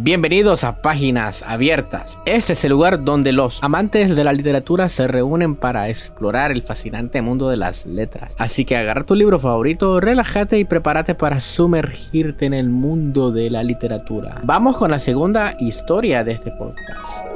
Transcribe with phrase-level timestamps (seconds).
[0.00, 2.20] Bienvenidos a Páginas Abiertas.
[2.24, 6.62] Este es el lugar donde los amantes de la literatura se reúnen para explorar el
[6.62, 8.36] fascinante mundo de las letras.
[8.38, 13.50] Así que agarra tu libro favorito, relájate y prepárate para sumergirte en el mundo de
[13.50, 14.40] la literatura.
[14.44, 17.26] Vamos con la segunda historia de este podcast.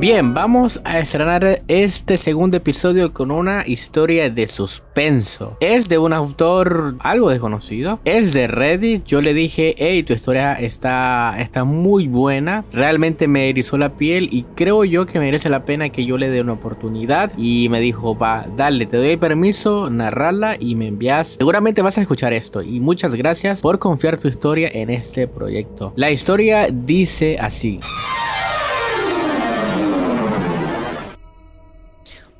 [0.00, 5.56] Bien, vamos a estrenar este segundo episodio con una historia de suspenso.
[5.58, 7.98] Es de un autor algo desconocido.
[8.04, 9.04] Es de Reddit.
[9.06, 12.64] Yo le dije, hey, tu historia está, está muy buena.
[12.70, 16.30] Realmente me erizó la piel y creo yo que merece la pena que yo le
[16.30, 17.32] dé una oportunidad.
[17.36, 21.38] Y me dijo, va, dale, te doy permiso, narrarla y me envías.
[21.40, 22.62] Seguramente vas a escuchar esto.
[22.62, 25.92] Y muchas gracias por confiar tu historia en este proyecto.
[25.96, 27.80] La historia dice así.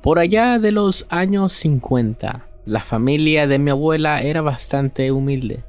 [0.01, 5.65] Por allá de los años 50, la familia de mi abuela era bastante humilde.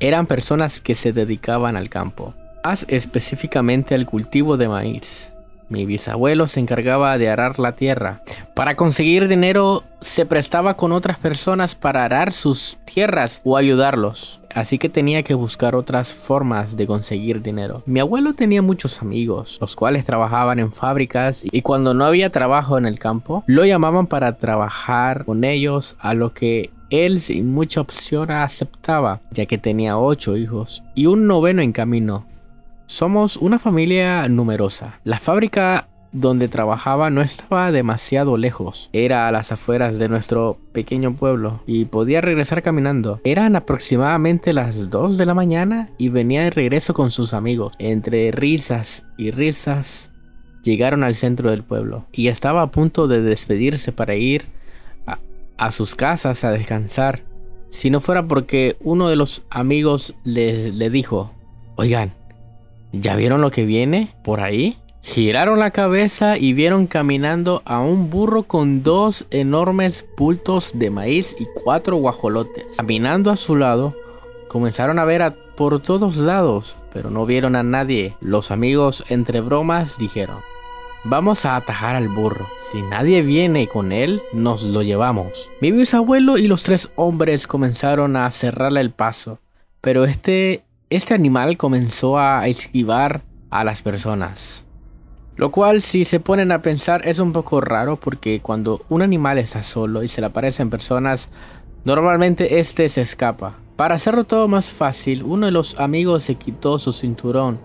[0.00, 2.34] Eran personas que se dedicaban al campo,
[2.64, 5.33] más específicamente al cultivo de maíz.
[5.74, 8.22] Mi bisabuelo se encargaba de arar la tierra.
[8.54, 14.40] Para conseguir dinero se prestaba con otras personas para arar sus tierras o ayudarlos.
[14.54, 17.82] Así que tenía que buscar otras formas de conseguir dinero.
[17.86, 22.78] Mi abuelo tenía muchos amigos, los cuales trabajaban en fábricas y cuando no había trabajo
[22.78, 27.80] en el campo, lo llamaban para trabajar con ellos a lo que él sin mucha
[27.80, 32.26] opción aceptaba, ya que tenía ocho hijos y un noveno en camino.
[32.94, 35.00] Somos una familia numerosa.
[35.02, 38.88] La fábrica donde trabajaba no estaba demasiado lejos.
[38.92, 43.20] Era a las afueras de nuestro pequeño pueblo y podía regresar caminando.
[43.24, 47.74] Eran aproximadamente las 2 de la mañana y venía de regreso con sus amigos.
[47.80, 50.12] Entre risas y risas
[50.62, 54.44] llegaron al centro del pueblo y estaba a punto de despedirse para ir
[55.56, 57.24] a, sus casas a descansar.
[57.70, 61.32] Si no fuera porque uno de los amigos les le dijo,
[61.74, 62.12] oigan,
[63.00, 64.78] ¿Ya vieron lo que viene por ahí?
[65.02, 71.36] Giraron la cabeza y vieron caminando a un burro con dos enormes bultos de maíz
[71.38, 72.76] y cuatro guajolotes.
[72.76, 73.94] Caminando a su lado,
[74.48, 78.16] comenzaron a ver a por todos lados, pero no vieron a nadie.
[78.20, 80.38] Los amigos, entre bromas, dijeron,
[81.02, 82.48] Vamos a atajar al burro.
[82.70, 85.50] Si nadie viene con él, nos lo llevamos.
[85.60, 89.40] Mi bisabuelo y los tres hombres comenzaron a cerrarle el paso,
[89.80, 90.63] pero este
[90.96, 94.64] este animal comenzó a esquivar a las personas.
[95.36, 99.38] Lo cual si se ponen a pensar es un poco raro porque cuando un animal
[99.38, 101.30] está solo y se le aparecen personas,
[101.84, 103.56] normalmente este se escapa.
[103.76, 107.58] Para hacerlo todo más fácil, uno de los amigos se quitó su cinturón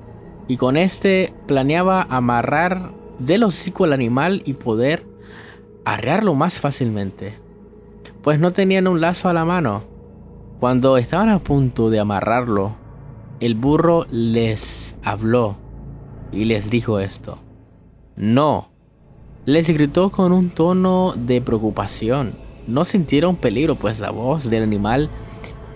[0.47, 5.05] y con este planeaba amarrar del hocico al animal y poder
[5.85, 7.37] arrearlo más fácilmente.
[8.23, 9.83] Pues no tenían un lazo a la mano.
[10.59, 12.75] Cuando estaban a punto de amarrarlo,
[13.39, 15.57] el burro les habló
[16.31, 17.39] y les dijo esto.
[18.15, 18.69] No.
[19.45, 22.35] Les gritó con un tono de preocupación.
[22.67, 25.09] No sintieron peligro, pues la voz del animal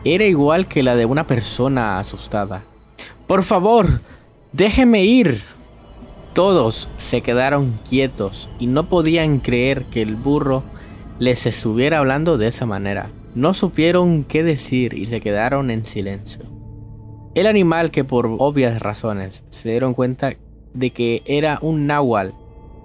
[0.04, 2.64] era igual que la de una persona asustada.
[3.28, 4.02] Por favor,
[4.52, 5.42] déjeme ir.
[6.34, 10.64] Todos se quedaron quietos y no podían creer que el burro
[11.20, 13.10] les estuviera hablando de esa manera.
[13.36, 16.53] No supieron qué decir y se quedaron en silencio.
[17.36, 20.36] El animal que por obvias razones se dieron cuenta
[20.74, 22.36] de que era un náhuatl.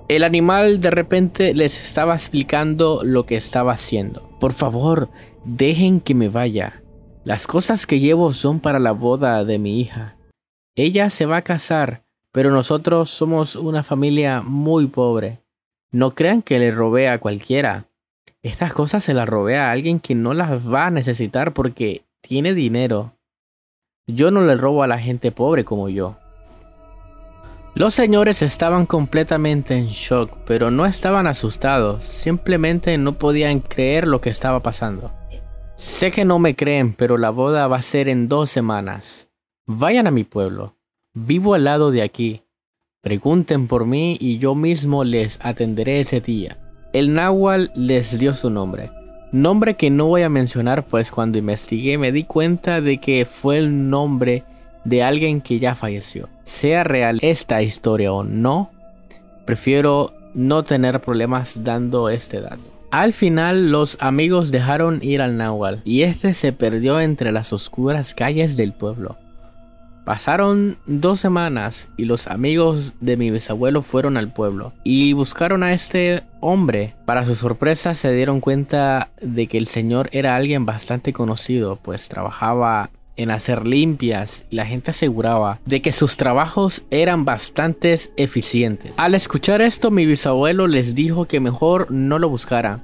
[0.08, 4.26] El animal de repente les estaba explicando lo que estaba haciendo.
[4.40, 5.10] Por favor,
[5.44, 6.82] dejen que me vaya.
[7.24, 10.16] Las cosas que llevo son para la boda de mi hija.
[10.74, 15.42] Ella se va a casar, pero nosotros somos una familia muy pobre.
[15.92, 17.90] No crean que le robé a cualquiera.
[18.40, 22.54] Estas cosas se las robé a alguien que no las va a necesitar porque tiene
[22.54, 23.17] dinero.
[24.10, 26.16] Yo no le robo a la gente pobre como yo.
[27.74, 34.22] Los señores estaban completamente en shock, pero no estaban asustados, simplemente no podían creer lo
[34.22, 35.12] que estaba pasando.
[35.76, 39.28] Sé que no me creen, pero la boda va a ser en dos semanas.
[39.66, 40.74] Vayan a mi pueblo.
[41.12, 42.42] Vivo al lado de aquí.
[43.02, 46.56] Pregunten por mí y yo mismo les atenderé ese día.
[46.94, 48.90] El náhuatl les dio su nombre.
[49.30, 53.58] Nombre que no voy a mencionar pues cuando investigué me di cuenta de que fue
[53.58, 54.44] el nombre
[54.84, 56.28] de alguien que ya falleció.
[56.44, 58.70] Sea real esta historia o no,
[59.44, 62.72] prefiero no tener problemas dando este dato.
[62.90, 68.14] Al final los amigos dejaron ir al Nahual y este se perdió entre las oscuras
[68.14, 69.18] calles del pueblo.
[70.08, 75.74] Pasaron dos semanas y los amigos de mi bisabuelo fueron al pueblo y buscaron a
[75.74, 76.94] este hombre.
[77.04, 82.08] Para su sorpresa se dieron cuenta de que el señor era alguien bastante conocido, pues
[82.08, 88.98] trabajaba en hacer limpias y la gente aseguraba de que sus trabajos eran bastante eficientes.
[88.98, 92.82] Al escuchar esto mi bisabuelo les dijo que mejor no lo buscaran,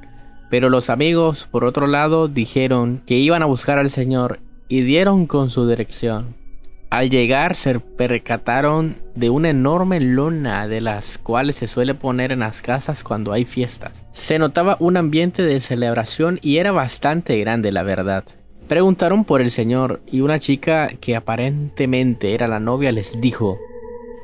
[0.50, 5.26] pero los amigos por otro lado dijeron que iban a buscar al señor y dieron
[5.26, 6.43] con su dirección.
[6.94, 12.38] Al llegar se percataron de una enorme lona de las cuales se suele poner en
[12.38, 14.04] las casas cuando hay fiestas.
[14.12, 18.22] Se notaba un ambiente de celebración y era bastante grande la verdad.
[18.68, 23.58] Preguntaron por el señor y una chica que aparentemente era la novia les dijo,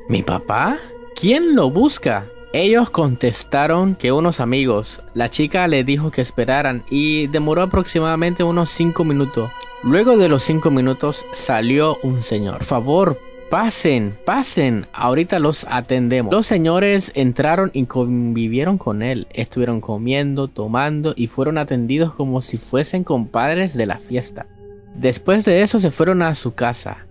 [0.07, 0.77] ¿Mi papá?
[1.19, 2.25] ¿Quién lo busca?
[2.53, 5.01] Ellos contestaron que unos amigos.
[5.13, 9.51] La chica le dijo que esperaran y demoró aproximadamente unos 5 minutos.
[9.83, 12.59] Luego de los cinco minutos salió un señor.
[12.59, 13.19] Por favor,
[13.49, 14.85] pasen, pasen.
[14.93, 16.31] Ahorita los atendemos.
[16.31, 19.25] Los señores entraron y convivieron con él.
[19.33, 24.45] Estuvieron comiendo, tomando y fueron atendidos como si fuesen compadres de la fiesta.
[24.93, 27.07] Después de eso se fueron a su casa.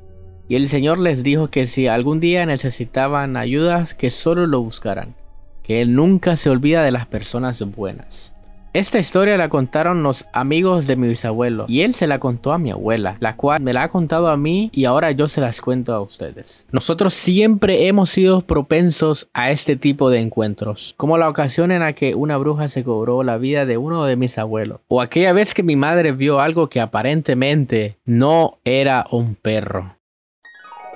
[0.47, 5.17] Y el señor les dijo que si algún día necesitaban ayuda, que solo lo buscaran.
[5.65, 8.33] Que él nunca se olvida de las personas buenas.
[8.73, 12.59] Esta historia la contaron los amigos de mi bisabuelo y él se la contó a
[12.59, 15.61] mi abuela, la cual me la ha contado a mí y ahora yo se las
[15.61, 16.69] cuento a ustedes.
[16.71, 21.95] Nosotros siempre hemos sido propensos a este tipo de encuentros, como la ocasión en la
[21.95, 25.53] que una bruja se cobró la vida de uno de mis abuelos, o aquella vez
[25.53, 29.97] que mi madre vio algo que aparentemente no era un perro.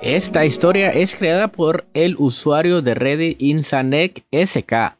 [0.01, 4.95] Esta historia es creada por el usuario de Reddit Insanek SK